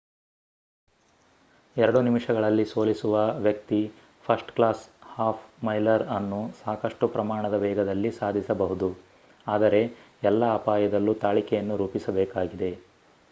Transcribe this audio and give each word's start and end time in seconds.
ಎರಡು 1.77 1.99
ನಿಮಿಷಗಳಲ್ಲಿ 2.01 2.65
ಸೋಲಿಸುವ 2.65 3.15
ವ್ಯಕ್ತಿ 3.37 3.81
ಫರ್ಸ್ಟ್ 4.25 4.51
ಕ್ಲಾಸ್ 4.51 4.81
ಹಾಫ್ 5.11 5.43
ಮೈಲರ್ 5.63 6.03
ಅನ್ನು 6.09 6.39
ಸಾಕಷ್ಟು 6.61 7.07
ಪ್ರಮಾಣದ 7.07 7.57
ವೇಗದಲ್ಲಿ 7.61 8.11
ಸಾಧಿಸಬಹುದು 8.11 8.89
ಆದರೆ 9.47 9.81
ಎಲ್ಲ 10.23 10.43
ಅಪಾಯದಲ್ಲೂ 10.53 11.15
ತಾಳಿಕೆಯನ್ನು 11.21 11.77
ರೂಪಿಸಬೇಕಾಗಿದೆ 11.77 12.71